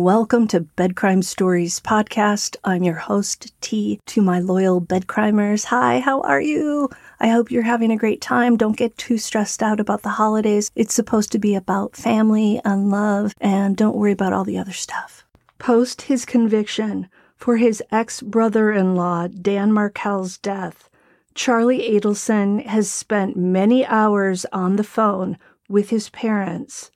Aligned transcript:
Welcome 0.00 0.46
to 0.48 0.60
Bedcrime 0.60 1.24
Stories 1.24 1.80
podcast. 1.80 2.54
I'm 2.62 2.84
your 2.84 2.94
host, 2.94 3.52
T. 3.60 3.98
To 4.06 4.22
my 4.22 4.38
loyal 4.38 4.80
bedcrimers. 4.80 5.64
hi, 5.64 5.98
how 5.98 6.20
are 6.20 6.40
you? 6.40 6.88
I 7.18 7.30
hope 7.30 7.50
you're 7.50 7.64
having 7.64 7.90
a 7.90 7.96
great 7.96 8.20
time. 8.20 8.56
Don't 8.56 8.76
get 8.76 8.96
too 8.96 9.18
stressed 9.18 9.60
out 9.60 9.80
about 9.80 10.02
the 10.02 10.10
holidays. 10.10 10.70
It's 10.76 10.94
supposed 10.94 11.32
to 11.32 11.40
be 11.40 11.56
about 11.56 11.96
family 11.96 12.60
and 12.64 12.92
love, 12.92 13.34
and 13.40 13.76
don't 13.76 13.96
worry 13.96 14.12
about 14.12 14.32
all 14.32 14.44
the 14.44 14.56
other 14.56 14.72
stuff. 14.72 15.26
Post 15.58 16.02
his 16.02 16.24
conviction 16.24 17.08
for 17.36 17.56
his 17.56 17.82
ex 17.90 18.22
brother 18.22 18.70
in 18.70 18.94
law, 18.94 19.26
Dan 19.26 19.72
Markel's 19.72 20.38
death, 20.38 20.88
Charlie 21.34 21.90
Adelson 21.90 22.64
has 22.66 22.88
spent 22.88 23.36
many 23.36 23.84
hours 23.84 24.46
on 24.52 24.76
the 24.76 24.84
phone 24.84 25.38
with 25.68 25.90
his 25.90 26.08
parents 26.08 26.92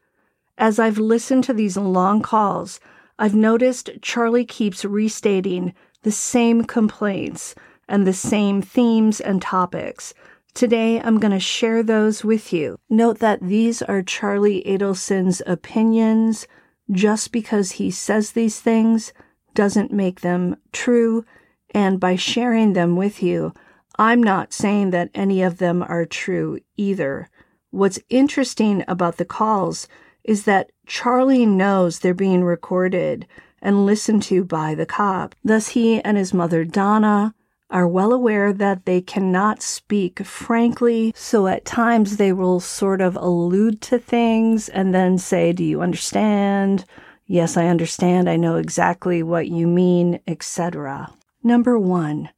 as 0.59 0.78
I've 0.78 0.98
listened 0.98 1.42
to 1.45 1.52
these 1.52 1.77
long 1.77 2.23
calls, 2.23 2.78
I've 3.22 3.36
noticed 3.36 3.88
Charlie 4.02 4.44
keeps 4.44 4.84
restating 4.84 5.74
the 6.02 6.10
same 6.10 6.64
complaints 6.64 7.54
and 7.88 8.04
the 8.04 8.12
same 8.12 8.60
themes 8.60 9.20
and 9.20 9.40
topics. 9.40 10.12
Today, 10.54 11.00
I'm 11.00 11.20
going 11.20 11.30
to 11.30 11.38
share 11.38 11.84
those 11.84 12.24
with 12.24 12.52
you. 12.52 12.80
Note 12.90 13.20
that 13.20 13.40
these 13.40 13.80
are 13.80 14.02
Charlie 14.02 14.64
Adelson's 14.66 15.40
opinions. 15.46 16.48
Just 16.90 17.30
because 17.30 17.70
he 17.70 17.92
says 17.92 18.32
these 18.32 18.58
things 18.58 19.12
doesn't 19.54 19.92
make 19.92 20.23
them 20.23 20.56
true. 20.73 21.24
And 21.73 22.01
by 22.01 22.16
sharing 22.16 22.73
them 22.73 22.96
with 22.96 23.23
you, 23.23 23.54
I'm 24.01 24.20
not 24.20 24.52
saying 24.52 24.90
that 24.90 25.10
any 25.14 25.42
of 25.42 25.59
them 25.59 25.80
are 25.84 26.07
true 26.07 26.59
either. 26.76 27.30
What's 27.70 28.01
interesting 28.09 28.82
about 28.88 29.18
the 29.18 29.24
calls 29.24 29.86
is 30.24 30.45
that 30.45 30.70
Charlie 30.87 31.46
knows 31.46 31.98
they're 31.98 32.15
being 32.15 32.45
recorded 32.45 33.26
and 33.60 33.87
listened 33.87 34.23
to 34.24 34.45
by 34.45 34.74
the 34.74 34.87
cop. 34.87 35.34
Thus, 35.45 35.68
he 35.68 36.01
and 36.02 36.16
his 36.16 36.34
mother, 36.34 36.64
Donna, 36.64 37.34
are 37.70 37.88
well 37.88 38.12
aware 38.12 38.52
that 38.52 38.84
they 38.84 39.01
cannot 39.01 39.62
speak 39.62 40.24
frankly, 40.24 41.12
so 41.16 41.46
at 41.46 41.64
times 41.64 42.18
they 42.18 42.32
will 42.32 42.60
sort 42.60 43.01
of 43.01 43.16
allude 43.16 43.80
to 43.80 43.98
things 43.98 44.68
and 44.68 44.95
then 44.95 45.16
say, 45.16 45.52
Do 45.52 45.64
you 45.64 45.80
understand? 45.80 46.84
Yes, 47.26 47.57
I 47.57 47.68
understand. 47.68 48.29
I 48.29 48.36
know 48.36 48.57
exactly 48.57 49.23
what 49.23 49.48
you 49.48 49.66
mean, 49.66 50.20
etc. 50.26 51.10
Number 51.42 51.79
one, 51.79 52.29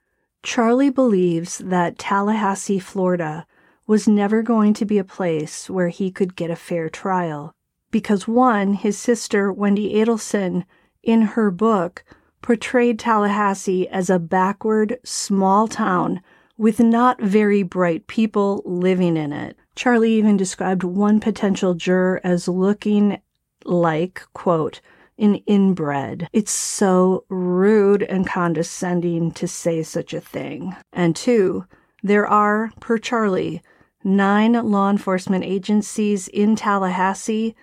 Charlie 0.42 0.90
believes 0.90 1.58
that 1.58 1.98
Tallahassee, 1.98 2.78
Florida 2.78 3.46
was 3.86 4.06
never 4.06 4.42
going 4.42 4.72
to 4.74 4.84
be 4.84 4.98
a 4.98 5.04
place 5.04 5.68
where 5.68 5.88
he 5.88 6.10
could 6.10 6.36
get 6.36 6.50
a 6.50 6.56
fair 6.56 6.88
trial 6.88 7.54
because 7.94 8.26
one, 8.26 8.74
his 8.74 8.98
sister, 8.98 9.54
Wendi 9.54 9.94
Adelson, 9.94 10.64
in 11.04 11.22
her 11.22 11.48
book, 11.52 12.02
portrayed 12.42 12.98
Tallahassee 12.98 13.86
as 13.86 14.10
a 14.10 14.18
backward, 14.18 14.98
small 15.04 15.68
town 15.68 16.20
with 16.58 16.80
not 16.80 17.22
very 17.22 17.62
bright 17.62 18.08
people 18.08 18.62
living 18.64 19.16
in 19.16 19.32
it. 19.32 19.56
Charlie 19.76 20.14
even 20.14 20.36
described 20.36 20.82
one 20.82 21.20
potential 21.20 21.74
juror 21.74 22.20
as 22.24 22.48
looking 22.48 23.20
like, 23.64 24.24
quote, 24.32 24.80
an 25.16 25.36
inbred. 25.46 26.28
It's 26.32 26.50
so 26.50 27.24
rude 27.28 28.02
and 28.02 28.26
condescending 28.26 29.30
to 29.34 29.46
say 29.46 29.84
such 29.84 30.12
a 30.12 30.20
thing. 30.20 30.74
And 30.92 31.14
two, 31.14 31.64
there 32.02 32.26
are, 32.26 32.72
per 32.80 32.98
Charlie, 32.98 33.62
nine 34.02 34.54
law 34.54 34.90
enforcement 34.90 35.44
agencies 35.44 36.26
in 36.26 36.56
Tallahassee 36.56 37.54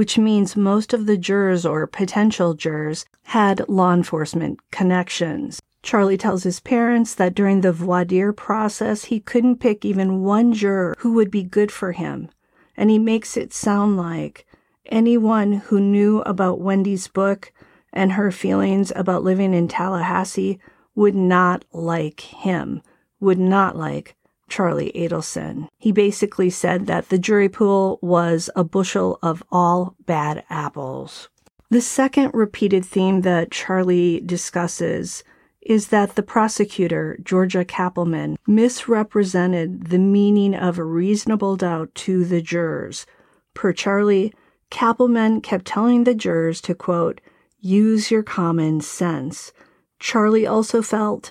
which 0.00 0.16
means 0.16 0.56
most 0.56 0.94
of 0.94 1.04
the 1.04 1.18
jurors 1.18 1.66
or 1.66 1.86
potential 1.86 2.54
jurors 2.54 3.04
had 3.24 3.68
law 3.68 3.92
enforcement 3.92 4.58
connections. 4.70 5.60
Charlie 5.82 6.16
tells 6.16 6.42
his 6.42 6.58
parents 6.58 7.14
that 7.16 7.34
during 7.34 7.60
the 7.60 7.70
voir 7.70 8.06
dire 8.06 8.32
process, 8.32 9.04
he 9.04 9.20
couldn't 9.20 9.60
pick 9.60 9.84
even 9.84 10.22
one 10.22 10.54
juror 10.54 10.94
who 11.00 11.12
would 11.12 11.30
be 11.30 11.42
good 11.42 11.70
for 11.70 11.92
him. 11.92 12.30
And 12.78 12.88
he 12.88 12.98
makes 12.98 13.36
it 13.36 13.52
sound 13.52 13.98
like 13.98 14.46
anyone 14.86 15.52
who 15.52 15.78
knew 15.78 16.22
about 16.22 16.62
Wendi's 16.62 17.06
book 17.06 17.52
and 17.92 18.12
her 18.12 18.32
feelings 18.32 18.90
about 18.96 19.22
living 19.22 19.52
in 19.52 19.68
Tallahassee 19.68 20.58
would 20.94 21.14
not 21.14 21.66
like 21.74 22.20
him, 22.20 22.80
would 23.20 23.38
not 23.38 23.76
like 23.76 24.16
Charlie 24.50 24.92
Adelson. 24.94 25.68
He 25.78 25.92
basically 25.92 26.50
said 26.50 26.86
that 26.86 27.08
the 27.08 27.18
jury 27.18 27.48
pool 27.48 27.98
was 28.02 28.50
a 28.54 28.64
bushel 28.64 29.18
of 29.22 29.42
all 29.50 29.94
bad 30.04 30.44
apples. 30.50 31.28
The 31.70 31.80
second 31.80 32.32
repeated 32.34 32.84
theme 32.84 33.20
that 33.20 33.52
Charlie 33.52 34.20
discusses 34.20 35.22
is 35.62 35.88
that 35.88 36.16
the 36.16 36.22
prosecutor, 36.22 37.18
Georgia 37.22 37.64
Cappleman, 37.64 38.36
misrepresented 38.46 39.86
the 39.88 39.98
meaning 39.98 40.54
of 40.54 40.78
reasonable 40.78 41.56
doubt 41.56 41.94
to 41.94 42.24
the 42.24 42.42
jurors. 42.42 43.06
Per 43.54 43.72
Charlie, 43.72 44.32
Cappleman 44.70 45.40
kept 45.40 45.64
telling 45.64 46.04
the 46.04 46.14
jurors 46.14 46.60
to, 46.62 46.74
quote, 46.74 47.20
use 47.60 48.10
your 48.10 48.22
common 48.22 48.80
sense. 48.80 49.52
Charlie 49.98 50.46
also 50.46 50.80
felt 50.80 51.30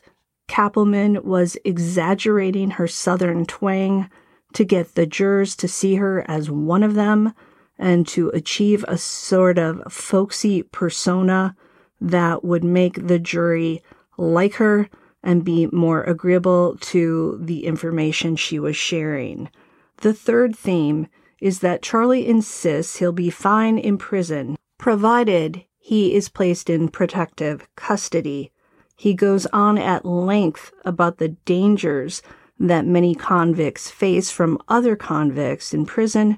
Cappleman 0.49 1.23
was 1.23 1.57
exaggerating 1.63 2.71
her 2.71 2.87
southern 2.87 3.45
twang 3.45 4.09
to 4.53 4.65
get 4.65 4.95
the 4.95 5.05
jurors 5.05 5.55
to 5.55 5.67
see 5.67 5.95
her 5.95 6.25
as 6.27 6.49
one 6.49 6.83
of 6.83 6.95
them 6.95 7.33
and 7.77 8.05
to 8.09 8.29
achieve 8.29 8.83
a 8.87 8.97
sort 8.97 9.57
of 9.57 9.81
folksy 9.93 10.63
persona 10.63 11.55
that 12.01 12.43
would 12.43 12.63
make 12.63 13.07
the 13.07 13.19
jury 13.19 13.81
like 14.17 14.55
her 14.55 14.89
and 15.21 15.45
be 15.45 15.67
more 15.67 16.03
agreeable 16.03 16.75
to 16.81 17.39
the 17.41 17.65
information 17.65 18.35
she 18.35 18.57
was 18.57 18.75
sharing. 18.75 19.49
The 19.97 20.13
third 20.13 20.55
theme 20.55 21.07
is 21.39 21.59
that 21.59 21.83
Charlie 21.83 22.27
insists 22.27 22.97
he'll 22.97 23.11
be 23.11 23.29
fine 23.29 23.77
in 23.77 23.97
prison, 23.97 24.57
provided 24.77 25.63
he 25.77 26.15
is 26.15 26.27
placed 26.27 26.69
in 26.69 26.89
protective 26.89 27.67
custody. 27.75 28.51
He 28.99 29.13
goes 29.13 29.45
on 29.53 29.77
at 29.77 30.03
length 30.03 30.73
about 30.83 31.19
the 31.19 31.29
dangers 31.29 32.21
that 32.59 32.85
many 32.85 33.15
convicts 33.15 33.89
face 33.89 34.29
from 34.29 34.61
other 34.67 34.97
convicts 34.97 35.73
in 35.73 35.85
prison, 35.85 36.37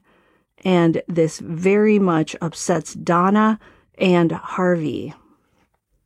and 0.64 1.02
this 1.08 1.40
very 1.40 1.98
much 1.98 2.36
upsets 2.40 2.94
Donna 2.94 3.58
and 3.98 4.32
Harvey. 4.32 5.16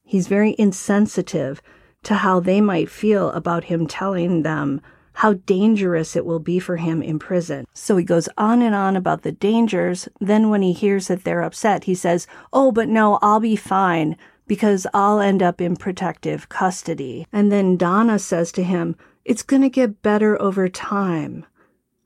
He's 0.06 0.30
very 0.30 0.56
insensitive 0.58 1.62
to 2.04 2.14
how 2.14 2.40
they 2.40 2.62
might 2.62 2.90
feel 2.90 3.32
about 3.32 3.66
him 3.66 3.86
telling 3.86 4.44
them 4.44 4.80
how 5.16 5.34
dangerous 5.34 6.16
it 6.16 6.26
will 6.26 6.40
be 6.40 6.60
for 6.60 6.78
him 6.78 7.02
in 7.02 7.20
prison. 7.20 7.66
So 7.74 7.98
he 7.98 8.06
goes 8.06 8.30
on 8.38 8.62
and 8.62 8.74
on 8.74 8.96
about 8.96 9.24
the 9.24 9.34
dangers. 9.34 10.08
Then, 10.22 10.50
when 10.50 10.62
he 10.62 10.72
hears 10.72 11.10
that 11.10 11.26
they're 11.26 11.44
upset, 11.44 11.84
he 11.84 11.96
says, 11.96 12.28
Oh, 12.54 12.72
but 12.72 12.88
no, 12.88 13.20
I'll 13.22 13.42
be 13.42 13.58
fine 13.58 14.16
because 14.48 14.88
I'll 14.94 15.20
end 15.20 15.42
up 15.42 15.62
in 15.62 15.76
protective 15.76 16.50
custody. 16.50 17.28
And 17.32 17.52
then 17.52 17.78
Donna 17.78 18.20
says 18.20 18.52
to 18.54 18.64
him, 18.64 18.96
It's 19.24 19.44
going 19.44 19.62
to 19.62 19.70
get 19.70 20.02
better 20.02 20.42
over 20.42 20.70
time. 20.70 21.46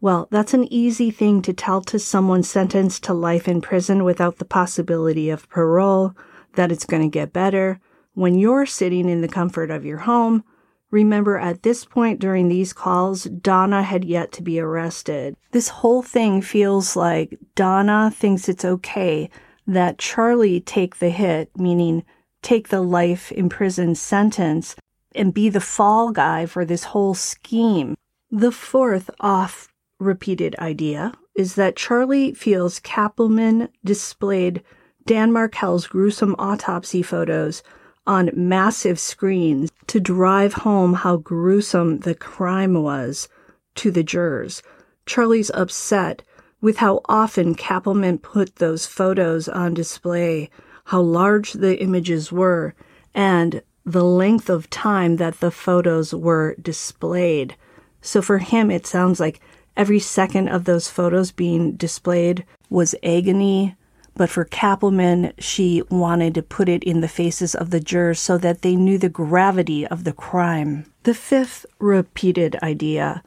Well, 0.01 0.27
that's 0.31 0.53
an 0.53 0.71
easy 0.71 1.11
thing 1.11 1.41
to 1.41 1.53
tell 1.53 1.81
to 1.81 1.99
someone 1.99 2.43
sentenced 2.43 3.03
to 3.03 3.13
life 3.13 3.47
in 3.47 3.61
prison 3.61 4.03
without 4.03 4.37
the 4.37 4.45
possibility 4.45 5.29
of 5.29 5.49
parole, 5.49 6.15
that 6.55 6.71
it's 6.71 6.85
going 6.85 7.03
to 7.03 7.09
get 7.09 7.33
better. 7.33 7.81
When 8.13 8.37
you're 8.37 8.65
sitting 8.65 9.09
in 9.09 9.21
the 9.21 9.27
comfort 9.27 9.71
of 9.71 9.85
your 9.85 9.99
home, 9.99 10.43
Remember, 10.91 11.37
at 11.37 11.61
this 11.61 11.85
point 11.85 12.19
during 12.19 12.47
these 12.47 12.73
calls, 12.73 13.25
Donna 13.25 13.83
had 13.83 14.03
yet 14.03 14.31
to 14.33 14.41
be 14.41 14.59
arrested. 14.59 15.35
This 15.51 15.69
whole 15.69 16.01
thing 16.01 16.41
feels 16.41 16.95
like 16.95 17.37
Donna 17.53 18.11
thinks 18.11 18.49
it's 18.49 18.65
okay 18.65 19.29
that 19.67 19.99
Charlie 19.99 20.61
take 20.61 20.97
the 20.97 21.11
hit, 21.11 21.51
meaning 21.55 22.03
take 22.41 22.69
the 22.69 22.81
life 22.81 23.31
in 23.31 23.49
prison 23.49 23.95
sentence 23.95 24.75
and 25.15 25.33
be 25.33 25.49
the 25.49 25.61
fall 25.61 26.11
guy 26.11 26.45
for 26.45 26.65
this 26.65 26.85
whole 26.85 27.13
scheme. 27.13 27.95
The 28.31 28.51
fourth 28.51 29.09
off 29.19 29.67
repeated 29.99 30.55
idea 30.59 31.13
is 31.35 31.55
that 31.55 31.75
Charlie 31.75 32.33
feels 32.33 32.79
Cappleman 32.79 33.69
displayed 33.83 34.63
Dan 35.05 35.31
Markel's 35.31 35.87
gruesome 35.87 36.35
autopsy 36.37 37.01
photos 37.01 37.63
on 38.05 38.29
massive 38.33 38.99
screens 38.99 39.71
to 39.87 39.99
drive 39.99 40.53
home 40.53 40.93
how 40.93 41.17
gruesome 41.17 41.99
the 41.99 42.15
crime 42.15 42.81
was 42.81 43.27
to 43.75 43.91
the 43.91 44.03
jurors. 44.03 44.61
Charlie's 45.05 45.51
upset 45.53 46.21
with 46.61 46.77
how 46.77 47.01
often 47.05 47.55
Cappleman 47.55 48.17
put 48.17 48.57
those 48.57 48.85
photos 48.85 49.47
on 49.47 49.73
display 49.73 50.49
how 50.89 50.99
large 50.99 51.53
the 51.53 51.79
images 51.79 52.31
were, 52.31 52.73
and 53.13 53.61
the 53.85 54.03
length 54.03 54.49
of 54.49 54.67
time 54.71 55.17
that 55.17 55.39
the 55.39 55.51
photos 55.51 56.15
were 56.15 56.55
displayed. 56.59 57.55
So 58.01 58.23
for 58.23 58.39
him, 58.39 58.71
it 58.71 58.87
sounds 58.87 59.19
like 59.19 59.39
every 59.77 59.99
second 59.99 60.47
of 60.47 60.63
those 60.63 60.89
photos 60.89 61.31
being 61.31 61.73
displayed 61.73 62.43
was 62.71 62.95
agony, 63.03 63.75
but 64.15 64.31
for 64.31 64.45
Cappleman, 64.45 65.31
she 65.37 65.83
wanted 65.91 66.33
to 66.33 66.41
put 66.41 66.67
it 66.67 66.83
in 66.83 67.01
the 67.01 67.07
faces 67.07 67.53
of 67.53 67.69
the 67.69 67.79
jurors 67.79 68.19
so 68.19 68.39
that 68.39 68.63
they 68.63 68.75
knew 68.75 68.97
the 68.97 69.09
gravity 69.09 69.85
of 69.85 70.05
the 70.05 70.13
crime. 70.13 70.91
The 71.03 71.13
fifth 71.13 71.67
repeated 71.77 72.57
idea 72.63 73.21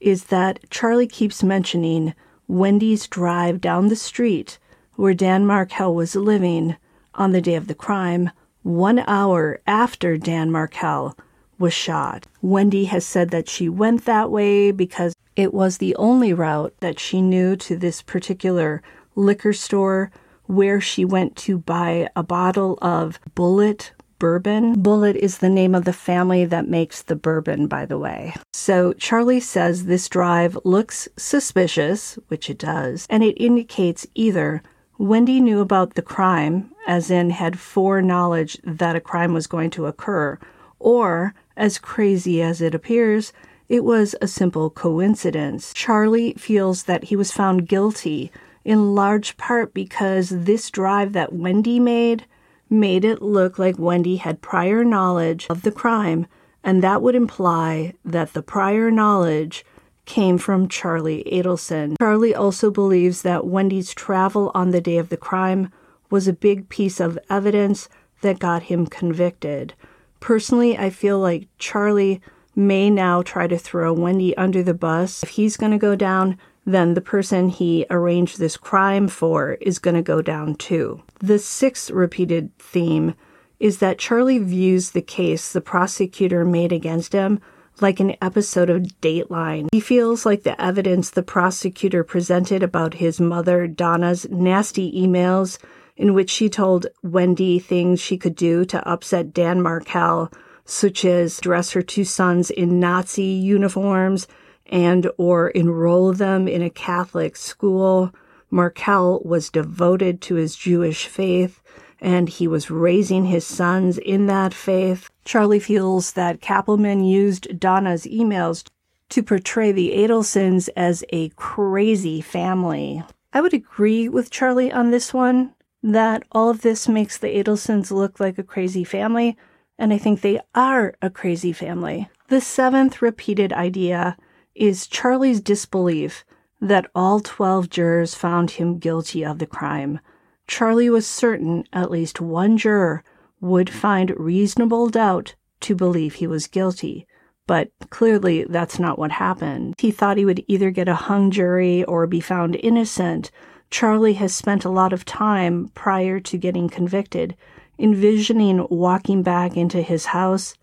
is 0.00 0.24
that 0.24 0.68
Charlie 0.68 1.06
keeps 1.06 1.42
mentioning 1.42 2.12
Wendi's 2.46 3.08
drive 3.08 3.62
down 3.62 3.88
the 3.88 3.96
street 3.96 4.58
where 4.96 5.14
Dan 5.14 5.46
Markel 5.46 5.94
was 5.94 6.14
living 6.14 6.76
on 7.16 7.32
the 7.32 7.40
day 7.40 7.54
of 7.54 7.66
the 7.66 7.74
crime, 7.74 8.30
one 8.62 9.00
hour 9.00 9.60
after 9.66 10.16
Dan 10.16 10.50
Markel 10.50 11.16
was 11.58 11.72
shot. 11.72 12.26
Wendi 12.42 12.86
has 12.86 13.06
said 13.06 13.30
that 13.30 13.48
she 13.48 13.68
went 13.68 14.04
that 14.04 14.30
way 14.30 14.70
because 14.70 15.14
it 15.36 15.54
was 15.54 15.78
the 15.78 15.94
only 15.96 16.32
route 16.32 16.74
that 16.80 16.98
she 16.98 17.20
knew 17.22 17.56
to 17.56 17.76
this 17.76 18.02
particular 18.02 18.82
liquor 19.14 19.52
store 19.52 20.10
where 20.44 20.80
she 20.80 21.04
went 21.04 21.36
to 21.36 21.58
buy 21.58 22.08
a 22.14 22.22
bottle 22.22 22.78
of 22.80 23.18
Bulleit 23.34 23.90
bourbon. 24.18 24.74
Bulleit 24.82 25.16
is 25.16 25.38
the 25.38 25.48
name 25.48 25.74
of 25.74 25.84
the 25.84 25.92
family 25.92 26.44
that 26.44 26.68
makes 26.68 27.02
the 27.02 27.16
bourbon, 27.16 27.66
by 27.66 27.84
the 27.84 27.98
way. 27.98 28.34
So 28.52 28.92
Charlie 28.94 29.40
says 29.40 29.84
this 29.84 30.08
drive 30.08 30.56
looks 30.64 31.08
suspicious, 31.16 32.18
which 32.28 32.48
it 32.48 32.58
does, 32.58 33.06
and 33.10 33.22
it 33.22 33.42
indicates 33.42 34.06
either 34.14 34.62
Wendi 34.98 35.42
knew 35.42 35.60
about 35.60 35.94
the 35.94 36.02
crime, 36.02 36.70
as 36.86 37.10
in 37.10 37.30
had 37.30 37.58
foreknowledge 37.58 38.58
that 38.64 38.96
a 38.96 39.00
crime 39.00 39.34
was 39.34 39.46
going 39.46 39.70
to 39.70 39.86
occur, 39.86 40.38
or, 40.78 41.34
as 41.56 41.78
crazy 41.78 42.40
as 42.40 42.62
it 42.62 42.74
appears, 42.74 43.32
it 43.68 43.84
was 43.84 44.14
a 44.22 44.28
simple 44.28 44.70
coincidence. 44.70 45.72
Charlie 45.74 46.32
feels 46.34 46.84
that 46.84 47.04
he 47.04 47.16
was 47.16 47.32
found 47.32 47.68
guilty 47.68 48.32
in 48.64 48.94
large 48.94 49.36
part 49.36 49.74
because 49.74 50.30
this 50.30 50.70
drive 50.70 51.12
that 51.12 51.32
Wendi 51.32 51.80
made 51.80 52.24
made 52.70 53.04
it 53.04 53.22
look 53.22 53.58
like 53.58 53.76
Wendi 53.76 54.18
had 54.18 54.40
prior 54.40 54.82
knowledge 54.82 55.46
of 55.50 55.62
the 55.62 55.70
crime, 55.70 56.26
and 56.64 56.82
that 56.82 57.02
would 57.02 57.14
imply 57.14 57.94
that 58.04 58.32
the 58.32 58.42
prior 58.42 58.90
knowledge 58.90 59.64
came 60.06 60.38
from 60.38 60.68
Charlie 60.68 61.24
Adelson. 61.30 61.96
Charlie 62.00 62.34
also 62.34 62.70
believes 62.70 63.22
that 63.22 63.42
Wendi's 63.42 63.92
travel 63.92 64.50
on 64.54 64.70
the 64.70 64.80
day 64.80 64.96
of 64.96 65.10
the 65.10 65.16
crime 65.16 65.70
was 66.10 66.26
a 66.26 66.32
big 66.32 66.68
piece 66.68 67.00
of 67.00 67.18
evidence 67.28 67.88
that 68.22 68.38
got 68.38 68.64
him 68.64 68.86
convicted. 68.86 69.74
Personally, 70.20 70.78
I 70.78 70.90
feel 70.90 71.18
like 71.18 71.48
Charlie 71.58 72.22
may 72.54 72.88
now 72.88 73.22
try 73.22 73.46
to 73.46 73.58
throw 73.58 73.94
Wendi 73.94 74.32
under 74.36 74.62
the 74.62 74.74
bus. 74.74 75.22
If 75.22 75.30
he's 75.30 75.56
going 75.56 75.72
to 75.72 75.78
go 75.78 75.94
down, 75.94 76.38
then 76.64 76.94
the 76.94 77.00
person 77.00 77.48
he 77.48 77.86
arranged 77.90 78.38
this 78.38 78.56
crime 78.56 79.08
for 79.08 79.52
is 79.60 79.78
going 79.78 79.94
to 79.94 80.02
go 80.02 80.22
down 80.22 80.54
too. 80.54 81.02
The 81.20 81.38
sixth 81.38 81.90
repeated 81.90 82.56
theme 82.58 83.14
is 83.60 83.78
that 83.78 83.98
Charlie 83.98 84.38
views 84.38 84.90
the 84.90 85.02
case 85.02 85.52
the 85.52 85.60
prosecutor 85.60 86.44
made 86.44 86.72
against 86.72 87.12
him 87.12 87.40
like 87.80 88.00
an 88.00 88.16
episode 88.22 88.70
of 88.70 88.82
Dateline. 89.00 89.68
He 89.72 89.80
feels 89.80 90.24
like 90.24 90.42
the 90.42 90.60
evidence 90.60 91.10
the 91.10 91.22
prosecutor 91.22 92.04
presented 92.04 92.62
about 92.62 92.94
his 92.94 93.20
mother, 93.20 93.66
Donna's 93.66 94.28
nasty 94.30 94.92
emails 94.92 95.58
in 95.96 96.14
which 96.14 96.30
she 96.30 96.48
told 96.48 96.86
Wendi 97.04 97.62
things 97.62 98.00
she 98.00 98.18
could 98.18 98.36
do 98.36 98.64
to 98.66 98.86
upset 98.88 99.32
Dan 99.32 99.62
Markel, 99.62 100.30
such 100.64 101.04
as 101.04 101.40
dress 101.40 101.72
her 101.72 101.82
two 101.82 102.04
sons 102.04 102.50
in 102.50 102.80
Nazi 102.80 103.22
uniforms 103.22 104.26
and 104.66 105.08
or 105.16 105.48
enroll 105.50 106.12
them 106.12 106.48
in 106.48 106.62
a 106.62 106.70
Catholic 106.70 107.36
school. 107.36 108.12
Markel 108.50 109.22
was 109.24 109.50
devoted 109.50 110.20
to 110.22 110.34
his 110.34 110.56
Jewish 110.56 111.06
faith 111.06 111.62
and 112.00 112.28
he 112.28 112.46
was 112.46 112.70
raising 112.70 113.24
his 113.26 113.46
sons 113.46 113.96
in 113.98 114.26
that 114.26 114.52
faith. 114.52 115.10
Charlie 115.26 115.58
feels 115.58 116.12
that 116.12 116.40
Cappleman 116.40 117.02
used 117.02 117.58
Donna's 117.58 118.04
emails 118.04 118.64
to 119.08 119.24
portray 119.24 119.72
the 119.72 119.90
Adelsons 119.90 120.68
as 120.76 121.04
a 121.10 121.30
crazy 121.30 122.20
family. 122.20 123.02
I 123.32 123.40
would 123.40 123.52
agree 123.52 124.08
with 124.08 124.30
Charlie 124.30 124.70
on 124.70 124.92
this 124.92 125.12
one 125.12 125.52
that 125.82 126.22
all 126.30 126.48
of 126.48 126.62
this 126.62 126.88
makes 126.88 127.18
the 127.18 127.26
Adelsons 127.26 127.90
look 127.90 128.20
like 128.20 128.38
a 128.38 128.44
crazy 128.44 128.84
family, 128.84 129.36
and 129.76 129.92
I 129.92 129.98
think 129.98 130.20
they 130.20 130.40
are 130.54 130.94
a 131.02 131.10
crazy 131.10 131.52
family. 131.52 132.08
The 132.28 132.40
seventh 132.40 133.02
repeated 133.02 133.52
idea 133.52 134.16
is 134.54 134.86
Charlie's 134.86 135.40
disbelief 135.40 136.24
that 136.60 136.88
all 136.94 137.18
12 137.18 137.68
jurors 137.68 138.14
found 138.14 138.52
him 138.52 138.78
guilty 138.78 139.24
of 139.24 139.40
the 139.40 139.46
crime. 139.46 139.98
Charlie 140.46 140.88
was 140.88 141.06
certain 141.06 141.64
at 141.72 141.90
least 141.90 142.20
one 142.20 142.56
juror 142.56 143.02
would 143.46 143.70
find 143.70 144.18
reasonable 144.18 144.88
doubt 144.88 145.34
to 145.60 145.74
believe 145.74 146.14
he 146.14 146.26
was 146.26 146.46
guilty. 146.46 147.06
But 147.46 147.70
clearly, 147.90 148.44
that's 148.44 148.78
not 148.78 148.98
what 148.98 149.12
happened. 149.12 149.74
He 149.78 149.90
thought 149.90 150.16
he 150.16 150.24
would 150.24 150.44
either 150.48 150.70
get 150.70 150.88
a 150.88 150.94
hung 150.94 151.30
jury 151.30 151.84
or 151.84 152.06
be 152.06 152.20
found 152.20 152.56
innocent. 152.56 153.30
Charlie 153.70 154.14
has 154.14 154.34
spent 154.34 154.64
a 154.64 154.70
lot 154.70 154.92
of 154.92 155.04
time 155.04 155.70
prior 155.74 156.18
to 156.20 156.38
getting 156.38 156.68
convicted 156.68 157.36
envisioning 157.78 158.66
walking 158.70 159.22
back 159.22 159.56
into 159.56 159.82
his 159.82 160.06
house 160.06 160.54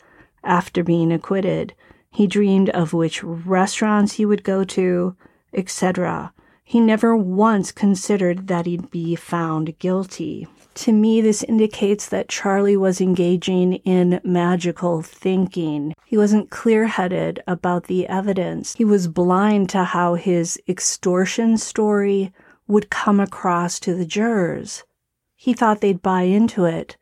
after 0.44 0.84
being 0.84 1.12
acquitted. 1.12 1.74
He 2.10 2.28
dreamed 2.28 2.70
of 2.72 2.94
which 2.94 3.24
restaurants 3.24 4.14
he 4.14 4.26
would 4.26 4.44
go 4.44 4.64
to, 4.66 5.16
etc. 5.54 6.34
He 6.64 6.80
never 6.80 7.16
once 7.16 7.72
considered 7.72 8.48
that 8.48 8.66
he'd 8.66 8.90
be 8.90 9.16
found 9.16 9.78
guilty. 9.80 10.48
To 10.76 10.92
me, 10.92 11.22
this 11.22 11.44
indicates 11.44 12.10
that 12.10 12.30
Charlie 12.30 12.78
was 12.78 13.00
engaging 13.00 13.74
in 13.86 14.20
magical 14.24 15.02
thinking. 15.02 15.94
He 16.06 16.18
wasn't 16.18 16.50
clear 16.50 16.88
headed 16.88 17.42
about 17.48 17.86
the 17.86 18.08
evidence. 18.08 18.74
He 18.76 18.86
was 18.86 19.08
blind 19.08 19.70
to 19.70 19.84
how 19.84 20.16
his 20.16 20.60
extortion 20.68 21.58
story 21.58 22.34
would 22.68 22.90
come 22.90 23.20
across 23.20 23.80
to 23.82 23.94
the 23.94 24.06
jurors. 24.06 24.84
He 25.36 25.54
thought 25.54 25.82
they'd 25.82 26.02
buy 26.02 26.24
into 26.24 26.66
it 26.66 26.98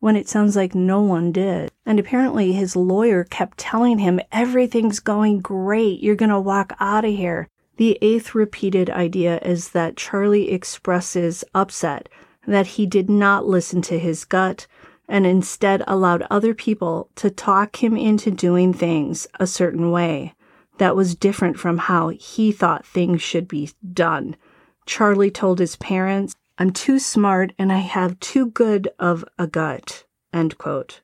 when 0.00 0.16
it 0.16 0.28
sounds 0.28 0.56
like 0.56 0.74
no 0.74 1.00
one 1.00 1.30
did. 1.30 1.70
And 1.86 2.00
apparently 2.00 2.52
his 2.52 2.74
lawyer 2.74 3.22
kept 3.22 3.58
telling 3.58 3.98
him 3.98 4.20
everything's 4.32 4.98
going 4.98 5.38
great. 5.38 6.00
You're 6.00 6.16
going 6.16 6.30
to 6.30 6.40
walk 6.40 6.72
out 6.80 7.04
of 7.04 7.14
here. 7.14 7.48
The 7.76 7.98
eighth 8.02 8.34
repeated 8.34 8.90
idea 8.90 9.38
is 9.38 9.70
that 9.70 9.96
Charlie 9.96 10.50
expresses 10.50 11.44
upset 11.54 12.08
that 12.46 12.66
he 12.66 12.86
did 12.86 13.08
not 13.08 13.46
listen 13.46 13.82
to 13.82 13.98
his 13.98 14.24
gut 14.24 14.66
and 15.08 15.26
instead 15.26 15.82
allowed 15.86 16.26
other 16.30 16.54
people 16.54 17.10
to 17.16 17.30
talk 17.30 17.82
him 17.82 17.96
into 17.96 18.30
doing 18.30 18.72
things 18.72 19.26
a 19.38 19.46
certain 19.46 19.90
way 19.90 20.34
that 20.78 20.96
was 20.96 21.14
different 21.14 21.58
from 21.58 21.78
how 21.78 22.08
he 22.08 22.50
thought 22.50 22.86
things 22.86 23.22
should 23.22 23.46
be 23.46 23.70
done. 23.92 24.36
Charlie 24.86 25.30
told 25.30 25.58
his 25.58 25.76
parents 25.76 26.34
I'm 26.58 26.70
too 26.70 26.98
smart 26.98 27.52
and 27.58 27.72
I 27.72 27.78
have 27.78 28.18
too 28.20 28.46
good 28.46 28.88
of 28.98 29.24
a 29.38 29.46
gut. 29.46 30.04
End 30.32 30.58
quote. 30.58 31.00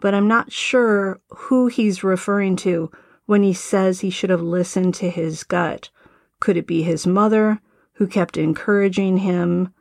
But 0.00 0.14
I'm 0.14 0.28
not 0.28 0.52
sure 0.52 1.20
who 1.28 1.68
he's 1.68 2.04
referring 2.04 2.56
to 2.56 2.90
when 3.26 3.42
he 3.42 3.52
says 3.52 4.00
he 4.00 4.10
should 4.10 4.30
have 4.30 4.42
listened 4.42 4.94
to 4.96 5.10
his 5.10 5.44
gut. 5.44 5.90
Could 6.40 6.56
it 6.56 6.66
be 6.66 6.82
his 6.82 7.06
mother, 7.06 7.60
who 7.94 8.06
kept 8.06 8.36
encouraging 8.36 9.18
him 9.18 9.72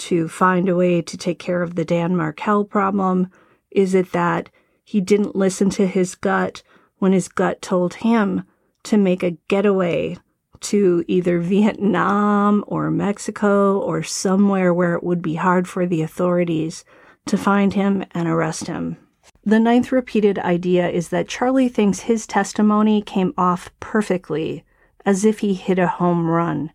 to 0.00 0.28
find 0.28 0.68
a 0.68 0.76
way 0.76 1.02
to 1.02 1.16
take 1.16 1.38
care 1.38 1.62
of 1.62 1.74
the 1.74 1.84
Dan 1.84 2.16
Markel 2.16 2.64
problem? 2.64 3.30
Is 3.70 3.94
it 3.94 4.12
that 4.12 4.50
he 4.84 5.00
didn't 5.00 5.36
listen 5.36 5.70
to 5.70 5.86
his 5.86 6.14
gut 6.14 6.62
when 6.98 7.12
his 7.12 7.28
gut 7.28 7.62
told 7.62 7.94
him 7.94 8.44
to 8.84 8.96
make 8.96 9.22
a 9.22 9.36
getaway 9.48 10.16
to 10.60 11.04
either 11.06 11.38
Vietnam 11.38 12.64
or 12.66 12.90
Mexico 12.90 13.78
or 13.78 14.02
somewhere 14.02 14.74
where 14.74 14.94
it 14.94 15.04
would 15.04 15.22
be 15.22 15.34
hard 15.36 15.68
for 15.68 15.86
the 15.86 16.02
authorities 16.02 16.84
to 17.26 17.38
find 17.38 17.74
him 17.74 18.04
and 18.12 18.28
arrest 18.28 18.66
him. 18.66 18.96
The 19.44 19.60
ninth 19.60 19.92
repeated 19.92 20.38
idea 20.38 20.88
is 20.88 21.08
that 21.08 21.28
Charlie 21.28 21.68
thinks 21.68 22.00
his 22.00 22.26
testimony 22.26 23.00
came 23.00 23.32
off 23.38 23.70
perfectly, 23.80 24.64
as 25.06 25.24
if 25.24 25.38
he 25.38 25.54
hit 25.54 25.78
a 25.78 25.86
home 25.86 26.28
run. 26.28 26.72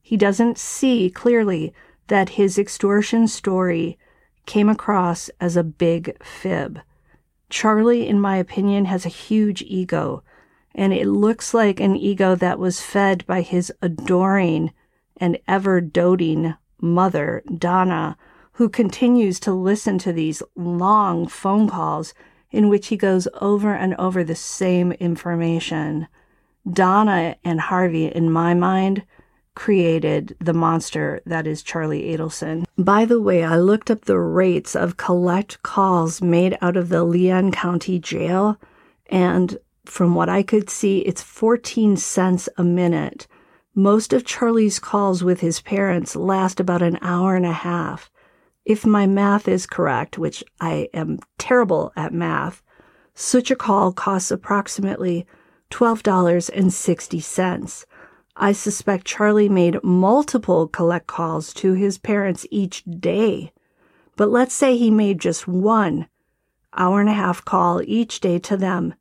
He 0.00 0.16
doesn't 0.16 0.56
see 0.56 1.10
clearly 1.10 1.74
that 2.08 2.30
his 2.30 2.58
extortion 2.58 3.28
story 3.28 3.98
came 4.46 4.68
across 4.68 5.28
as 5.40 5.56
a 5.56 5.64
big 5.64 6.22
fib. 6.22 6.80
Charlie, 7.48 8.06
in 8.06 8.20
my 8.20 8.36
opinion, 8.36 8.86
has 8.86 9.04
a 9.04 9.10
huge 9.10 9.62
ego 9.62 10.22
and 10.76 10.92
it 10.92 11.06
looks 11.06 11.54
like 11.54 11.80
an 11.80 11.96
ego 11.96 12.34
that 12.36 12.58
was 12.58 12.82
fed 12.82 13.26
by 13.26 13.40
his 13.40 13.72
adoring 13.80 14.72
and 15.16 15.38
ever 15.48 15.80
doting 15.80 16.54
mother, 16.80 17.42
Donna, 17.56 18.18
who 18.52 18.68
continues 18.68 19.40
to 19.40 19.52
listen 19.52 19.96
to 19.98 20.12
these 20.12 20.42
long 20.54 21.26
phone 21.26 21.68
calls 21.68 22.12
in 22.50 22.68
which 22.68 22.88
he 22.88 22.96
goes 22.96 23.26
over 23.40 23.74
and 23.74 23.94
over 23.94 24.22
the 24.22 24.34
same 24.34 24.92
information. 24.92 26.06
Donna 26.70 27.36
and 27.42 27.60
Harvey, 27.60 28.06
in 28.06 28.30
my 28.30 28.52
mind, 28.52 29.02
created 29.56 30.36
the 30.38 30.52
monster 30.52 31.20
that 31.26 31.48
is 31.48 31.64
Charlie 31.64 32.16
Adelson. 32.16 32.64
By 32.78 33.04
the 33.04 33.20
way, 33.20 33.42
I 33.42 33.56
looked 33.56 33.90
up 33.90 34.04
the 34.04 34.20
rates 34.20 34.76
of 34.76 34.96
collect 34.96 35.60
calls 35.64 36.22
made 36.22 36.56
out 36.60 36.76
of 36.76 36.90
the 36.90 37.02
Leon 37.02 37.50
County 37.50 37.98
Jail, 37.98 38.56
and 39.10 39.58
from 39.84 40.14
what 40.14 40.28
I 40.28 40.44
could 40.44 40.70
see, 40.70 40.98
it's 40.98 41.22
14 41.22 41.96
cents 41.96 42.48
a 42.56 42.62
minute. 42.62 43.26
Most 43.74 44.12
of 44.12 44.24
Charlie's 44.24 44.78
calls 44.78 45.24
with 45.24 45.40
his 45.40 45.60
parents 45.60 46.14
last 46.14 46.60
about 46.60 46.82
an 46.82 47.00
hour 47.02 47.34
and 47.34 47.46
a 47.46 47.52
half. 47.52 48.12
If 48.64 48.86
my 48.86 49.06
math 49.06 49.48
is 49.48 49.66
correct, 49.66 50.18
which 50.18 50.44
I 50.60 50.88
am 50.92 51.18
terrible 51.38 51.92
at 51.96 52.12
math, 52.12 52.62
such 53.14 53.50
a 53.50 53.56
call 53.56 53.92
costs 53.92 54.30
approximately 54.30 55.26
$12.60. 55.70 57.86
I 58.38 58.52
suspect 58.52 59.06
Charlie 59.06 59.48
made 59.48 59.82
multiple 59.82 60.68
collect 60.68 61.06
calls 61.06 61.54
to 61.54 61.72
his 61.72 61.96
parents 61.96 62.46
each 62.50 62.84
day. 62.84 63.52
But 64.16 64.30
let's 64.30 64.54
say 64.54 64.76
he 64.76 64.90
made 64.90 65.20
just 65.20 65.48
one 65.48 66.08
hour 66.76 67.00
and 67.00 67.08
a 67.08 67.14
half 67.14 67.42
call 67.44 67.80
each 67.84 68.20
day 68.20 68.38
to 68.40 68.56
them, 68.56 68.94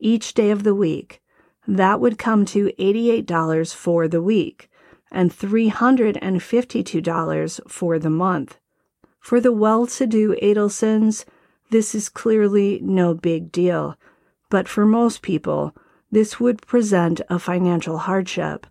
each 0.00 0.34
day 0.34 0.50
of 0.50 0.64
the 0.64 0.74
week. 0.74 1.22
That 1.68 2.00
would 2.00 2.18
come 2.18 2.44
to 2.46 2.72
$88 2.78 3.74
for 3.74 4.08
the 4.08 4.20
week 4.20 4.68
and 5.12 5.30
$352 5.30 7.70
for 7.70 8.00
the 8.00 8.10
month. 8.10 8.58
For 9.20 9.40
the 9.40 9.52
well 9.52 9.86
to 9.86 10.06
do 10.06 10.34
Adelsons, 10.42 11.24
this 11.70 11.94
is 11.94 12.08
clearly 12.08 12.80
no 12.82 13.14
big 13.14 13.52
deal, 13.52 13.96
but 14.50 14.68
for 14.68 14.84
most 14.84 15.22
people, 15.22 15.72
this 16.12 16.38
would 16.38 16.64
present 16.66 17.20
a 17.28 17.38
financial 17.38 17.98
hardship. 17.98 18.66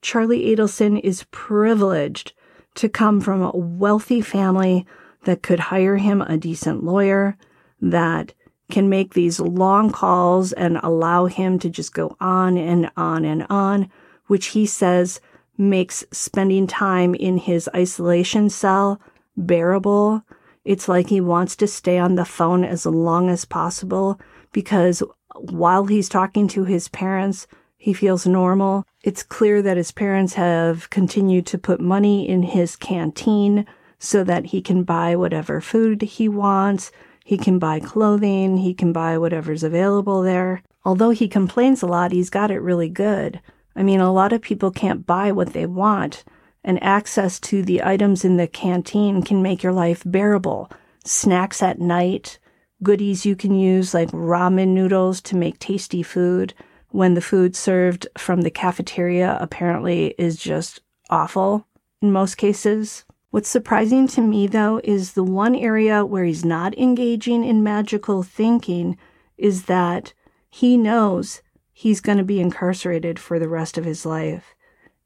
Charlie 0.00 0.46
Adelson 0.46 0.98
is 1.00 1.26
privileged 1.30 2.32
to 2.76 2.88
come 2.88 3.20
from 3.20 3.42
a 3.42 3.56
wealthy 3.56 4.20
family 4.20 4.86
that 5.24 5.42
could 5.42 5.60
hire 5.60 5.98
him 5.98 6.22
a 6.22 6.38
decent 6.38 6.82
lawyer, 6.82 7.36
that 7.80 8.32
can 8.70 8.88
make 8.88 9.14
these 9.14 9.38
long 9.38 9.90
calls 9.90 10.52
and 10.52 10.78
allow 10.82 11.26
him 11.26 11.58
to 11.58 11.68
just 11.68 11.92
go 11.92 12.16
on 12.20 12.56
and 12.56 12.90
on 12.96 13.24
and 13.24 13.46
on, 13.50 13.90
which 14.26 14.46
he 14.46 14.64
says 14.66 15.20
makes 15.56 16.04
spending 16.12 16.66
time 16.66 17.14
in 17.14 17.36
his 17.36 17.68
isolation 17.74 18.48
cell 18.48 19.00
bearable. 19.36 20.22
It's 20.64 20.88
like 20.88 21.08
he 21.08 21.20
wants 21.20 21.56
to 21.56 21.66
stay 21.66 21.98
on 21.98 22.14
the 22.14 22.24
phone 22.24 22.64
as 22.64 22.86
long 22.86 23.28
as 23.28 23.44
possible 23.44 24.20
because 24.52 25.02
while 25.40 25.86
he's 25.86 26.08
talking 26.08 26.48
to 26.48 26.64
his 26.64 26.88
parents, 26.88 27.46
he 27.76 27.92
feels 27.92 28.26
normal. 28.26 28.84
It's 29.02 29.22
clear 29.22 29.62
that 29.62 29.76
his 29.76 29.92
parents 29.92 30.34
have 30.34 30.90
continued 30.90 31.46
to 31.46 31.58
put 31.58 31.80
money 31.80 32.28
in 32.28 32.42
his 32.42 32.76
canteen 32.76 33.66
so 33.98 34.24
that 34.24 34.46
he 34.46 34.60
can 34.60 34.82
buy 34.82 35.16
whatever 35.16 35.60
food 35.60 36.02
he 36.02 36.28
wants. 36.28 36.90
He 37.24 37.36
can 37.36 37.58
buy 37.58 37.80
clothing. 37.80 38.58
He 38.58 38.74
can 38.74 38.92
buy 38.92 39.18
whatever's 39.18 39.62
available 39.62 40.22
there. 40.22 40.62
Although 40.84 41.10
he 41.10 41.28
complains 41.28 41.82
a 41.82 41.86
lot, 41.86 42.12
he's 42.12 42.30
got 42.30 42.50
it 42.50 42.62
really 42.62 42.88
good. 42.88 43.40
I 43.76 43.82
mean, 43.82 44.00
a 44.00 44.12
lot 44.12 44.32
of 44.32 44.42
people 44.42 44.70
can't 44.70 45.06
buy 45.06 45.30
what 45.32 45.52
they 45.52 45.66
want, 45.66 46.24
and 46.64 46.82
access 46.82 47.38
to 47.40 47.62
the 47.62 47.84
items 47.84 48.24
in 48.24 48.36
the 48.36 48.48
canteen 48.48 49.22
can 49.22 49.42
make 49.42 49.62
your 49.62 49.72
life 49.72 50.02
bearable. 50.04 50.70
Snacks 51.04 51.62
at 51.62 51.80
night, 51.80 52.38
goodies 52.82 53.26
you 53.26 53.34
can 53.34 53.54
use 53.54 53.94
like 53.94 54.10
ramen 54.10 54.68
noodles 54.68 55.20
to 55.20 55.36
make 55.36 55.58
tasty 55.58 56.02
food 56.02 56.54
when 56.90 57.14
the 57.14 57.20
food 57.20 57.54
served 57.54 58.06
from 58.16 58.42
the 58.42 58.50
cafeteria 58.50 59.36
apparently 59.40 60.14
is 60.18 60.36
just 60.36 60.80
awful 61.10 61.66
in 62.00 62.12
most 62.12 62.36
cases. 62.36 63.04
What's 63.30 63.48
surprising 63.48 64.08
to 64.08 64.22
me, 64.22 64.46
though, 64.46 64.80
is 64.84 65.12
the 65.12 65.24
one 65.24 65.54
area 65.54 66.04
where 66.04 66.24
he's 66.24 66.44
not 66.44 66.76
engaging 66.78 67.44
in 67.44 67.62
magical 67.62 68.22
thinking 68.22 68.96
is 69.36 69.64
that 69.64 70.14
he 70.48 70.78
knows 70.78 71.42
he's 71.72 72.00
going 72.00 72.18
to 72.18 72.24
be 72.24 72.40
incarcerated 72.40 73.18
for 73.18 73.38
the 73.38 73.48
rest 73.48 73.76
of 73.76 73.84
his 73.84 74.06
life. 74.06 74.54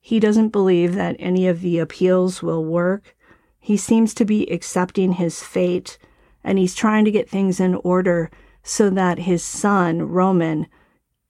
He 0.00 0.20
doesn't 0.20 0.50
believe 0.50 0.94
that 0.94 1.16
any 1.18 1.48
of 1.48 1.62
the 1.62 1.78
appeals 1.78 2.42
will 2.42 2.64
work. 2.64 3.16
He 3.58 3.76
seems 3.76 4.14
to 4.14 4.24
be 4.24 4.50
accepting 4.52 5.14
his 5.14 5.42
fate 5.42 5.98
and 6.44 6.58
he's 6.58 6.74
trying 6.74 7.04
to 7.04 7.10
get 7.10 7.28
things 7.28 7.60
in 7.60 7.74
order 7.76 8.30
so 8.62 8.90
that 8.90 9.18
his 9.20 9.42
son, 9.42 10.02
Roman, 10.02 10.66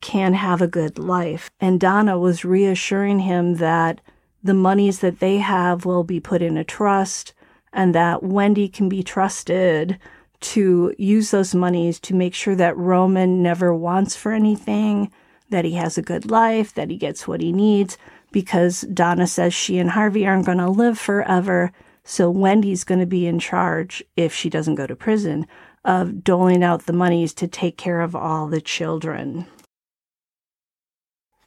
can 0.01 0.35
have 0.35 0.61
a 0.61 0.67
good 0.67 0.99
life. 0.99 1.51
And 1.61 1.81
Donna 1.81 2.19
was 2.19 2.45
reassuring 2.45 3.21
him 3.21 3.57
that 3.57 4.01
the 4.43 4.55
monies 4.55 4.99
that 4.99 5.21
they 5.21 5.39
have 5.39 5.85
will 5.85 6.05
be 6.05 6.21
put 6.21 6.43
in 6.43 6.57
a 6.57 6.65
trust 6.65 7.33
and 7.73 7.95
that 7.95 8.21
Wendi 8.21 8.71
can 8.71 8.89
be 8.89 9.03
trusted 9.03 9.99
to 10.41 10.93
use 10.99 11.31
those 11.31 11.55
monies 11.55 12.01
to 12.01 12.15
make 12.15 12.35
sure 12.35 12.57
that 12.57 12.77
Roman 12.77 13.43
never 13.43 13.73
wants 13.73 14.17
for 14.17 14.33
anything, 14.33 15.11
that 15.51 15.65
he 15.65 15.75
has 15.75 15.97
a 15.97 16.03
good 16.03 16.31
life, 16.31 16.75
that 16.75 16.91
he 16.91 16.97
gets 16.97 17.29
what 17.29 17.41
he 17.41 17.53
needs, 17.53 17.97
because 18.33 18.81
Donna 18.93 19.27
says 19.27 19.55
she 19.55 19.79
and 19.79 19.91
Harvey 19.91 20.27
aren't 20.27 20.47
going 20.47 20.59
to 20.59 20.69
live 20.69 20.99
forever. 20.99 21.73
So 22.05 22.31
Wendi's 22.31 22.85
going 22.85 23.01
to 23.01 23.07
be 23.07 23.27
in 23.27 23.39
charge, 23.39 24.03
if 24.17 24.35
she 24.35 24.51
doesn't 24.51 24.75
go 24.75 24.87
to 24.87 24.97
prison, 24.97 25.47
of 25.85 26.25
doling 26.25 26.63
out 26.63 26.87
the 26.87 26.93
monies 26.93 27.35
to 27.35 27.47
take 27.47 27.77
care 27.77 28.01
of 28.01 28.15
all 28.15 28.49
the 28.49 28.61
children. 28.61 29.47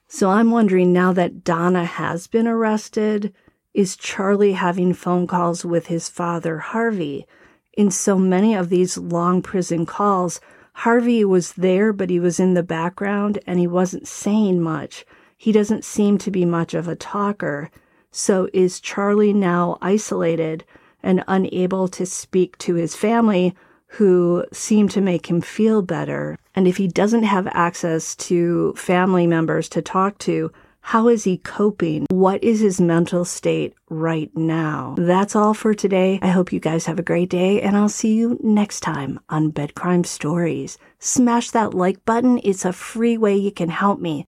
So 0.07 0.29
I'm 0.29 0.51
wondering 0.51 0.93
now 0.93 1.13
that 1.13 1.43
Donna 1.43 1.85
has 1.85 2.27
been 2.27 2.47
arrested, 2.47 3.33
is 3.73 3.97
Charlie 3.97 4.53
having 4.53 4.93
phone 4.93 5.27
calls 5.27 5.65
with 5.65 5.87
his 5.87 6.07
father, 6.07 6.59
Harvey? 6.59 7.25
In 7.73 7.91
so 7.91 8.17
many 8.17 8.53
of 8.53 8.69
these 8.69 8.97
long 8.97 9.41
prison 9.41 9.85
calls, 9.85 10.39
Harvey 10.73 11.25
was 11.25 11.53
there, 11.53 11.91
but 11.91 12.09
he 12.09 12.19
was 12.19 12.39
in 12.39 12.53
the 12.53 12.63
background 12.63 13.39
and 13.45 13.59
he 13.59 13.67
wasn't 13.67 14.07
saying 14.07 14.61
much. 14.61 15.05
He 15.37 15.51
doesn't 15.51 15.83
seem 15.83 16.17
to 16.19 16.31
be 16.31 16.45
much 16.45 16.73
of 16.73 16.87
a 16.87 16.95
talker. 16.95 17.69
So 18.17 18.47
is 18.53 18.79
Charlie 18.79 19.33
now 19.33 19.77
isolated 19.81 20.63
and 21.03 21.21
unable 21.27 21.89
to 21.89 22.05
speak 22.05 22.57
to 22.59 22.75
his 22.75 22.95
family 22.95 23.53
who 23.87 24.45
seem 24.53 24.87
to 24.89 25.01
make 25.01 25.27
him 25.27 25.41
feel 25.41 25.81
better? 25.81 26.39
And 26.55 26.65
if 26.65 26.77
he 26.77 26.87
doesn't 26.87 27.23
have 27.23 27.45
access 27.47 28.15
to 28.27 28.73
family 28.77 29.27
members 29.27 29.67
to 29.67 29.81
talk 29.81 30.17
to, 30.19 30.49
how 30.79 31.09
is 31.09 31.25
he 31.25 31.39
coping? 31.39 32.05
What 32.09 32.41
is 32.41 32.61
his 32.61 32.79
mental 32.79 33.25
state 33.25 33.73
right 33.89 34.31
now? 34.33 34.95
That's 34.97 35.35
all 35.35 35.53
for 35.53 35.73
today. 35.73 36.17
I 36.21 36.27
hope 36.27 36.53
you 36.53 36.61
guys 36.61 36.85
have 36.85 36.99
a 36.99 37.03
great 37.03 37.29
day, 37.29 37.59
and 37.61 37.75
I'll 37.75 37.89
see 37.89 38.13
you 38.13 38.39
next 38.41 38.79
time 38.79 39.19
on 39.27 39.49
Bed 39.49 39.75
Crime 39.75 40.05
Stories. 40.05 40.77
Smash 40.99 41.51
that 41.51 41.73
like 41.73 42.05
button, 42.05 42.39
it's 42.45 42.63
a 42.63 42.71
free 42.71 43.17
way 43.17 43.35
you 43.35 43.51
can 43.51 43.67
help 43.69 43.99
me. 43.99 44.25